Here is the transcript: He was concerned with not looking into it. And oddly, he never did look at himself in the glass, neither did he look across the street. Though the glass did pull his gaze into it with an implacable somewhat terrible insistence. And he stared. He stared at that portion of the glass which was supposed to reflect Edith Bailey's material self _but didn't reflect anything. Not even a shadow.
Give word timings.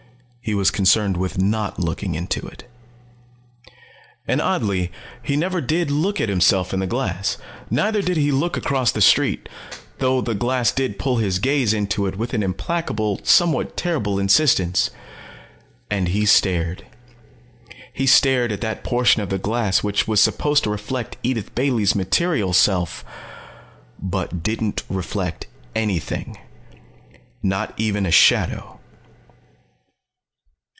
He 0.43 0.55
was 0.55 0.71
concerned 0.71 1.15
with 1.17 1.37
not 1.37 1.79
looking 1.79 2.15
into 2.15 2.45
it. 2.47 2.67
And 4.27 4.41
oddly, 4.41 4.91
he 5.21 5.37
never 5.37 5.61
did 5.61 5.91
look 5.91 6.19
at 6.19 6.29
himself 6.29 6.73
in 6.73 6.79
the 6.79 6.87
glass, 6.87 7.37
neither 7.69 8.01
did 8.01 8.17
he 8.17 8.31
look 8.31 8.57
across 8.57 8.91
the 8.91 9.01
street. 9.01 9.47
Though 9.99 10.19
the 10.19 10.33
glass 10.33 10.71
did 10.71 10.97
pull 10.97 11.17
his 11.17 11.37
gaze 11.37 11.73
into 11.75 12.05
it 12.07 12.17
with 12.17 12.33
an 12.33 12.41
implacable 12.41 13.19
somewhat 13.23 13.77
terrible 13.77 14.17
insistence. 14.17 14.89
And 15.91 16.07
he 16.09 16.25
stared. 16.25 16.85
He 17.93 18.07
stared 18.07 18.51
at 18.51 18.61
that 18.61 18.83
portion 18.83 19.21
of 19.21 19.29
the 19.29 19.37
glass 19.39 19.83
which 19.83 20.07
was 20.07 20.19
supposed 20.19 20.63
to 20.63 20.71
reflect 20.71 21.17
Edith 21.21 21.53
Bailey's 21.53 21.93
material 21.93 22.51
self 22.51 23.05
_but 24.03 24.41
didn't 24.41 24.83
reflect 24.89 25.45
anything. 25.75 26.39
Not 27.43 27.75
even 27.77 28.07
a 28.07 28.11
shadow. 28.11 28.79